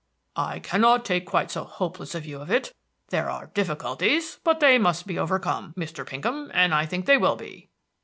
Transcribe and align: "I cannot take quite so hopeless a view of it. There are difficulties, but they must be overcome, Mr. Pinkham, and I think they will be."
"I 0.35 0.57
cannot 0.57 1.05
take 1.05 1.27
quite 1.27 1.51
so 1.51 1.63
hopeless 1.63 2.15
a 2.15 2.21
view 2.21 2.41
of 2.41 2.49
it. 2.49 2.73
There 3.09 3.29
are 3.29 3.51
difficulties, 3.53 4.39
but 4.43 4.59
they 4.59 4.79
must 4.79 5.05
be 5.05 5.19
overcome, 5.19 5.75
Mr. 5.77 6.03
Pinkham, 6.07 6.49
and 6.55 6.73
I 6.73 6.87
think 6.87 7.05
they 7.05 7.19
will 7.19 7.35
be." 7.35 7.69